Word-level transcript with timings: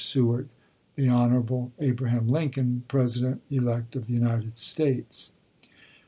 Seward. 0.03 0.49
ms. 0.97 1.05
The 1.05 1.11
Hon. 1.13 1.73
Abraham 1.79 2.27
Lincoln, 2.27 2.81
President 2.87 3.43
elect 3.51 3.95
of 3.95 4.07
the 4.07 4.13
United 4.15 4.57
States. 4.57 5.31